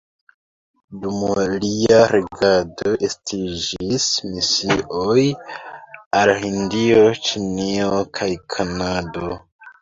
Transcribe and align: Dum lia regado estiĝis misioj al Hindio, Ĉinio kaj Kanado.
Dum 1.01 1.17
lia 1.65 1.97
regado 2.13 2.93
estiĝis 3.07 4.07
misioj 4.29 5.25
al 6.23 6.33
Hindio, 6.45 7.05
Ĉinio 7.29 8.01
kaj 8.21 8.31
Kanado. 8.57 9.31